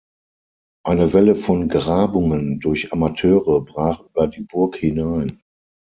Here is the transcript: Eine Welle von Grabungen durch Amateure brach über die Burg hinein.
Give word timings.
Eine 0.83 1.13
Welle 1.13 1.35
von 1.35 1.69
Grabungen 1.69 2.59
durch 2.59 2.91
Amateure 2.91 3.63
brach 3.63 3.99
über 4.01 4.25
die 4.25 4.41
Burg 4.41 4.77
hinein. 4.77 5.43